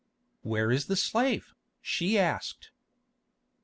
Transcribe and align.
"Where 0.41 0.71
is 0.71 0.87
the 0.87 0.95
slave?" 0.95 1.53
she 1.79 2.17
asked. 2.17 2.71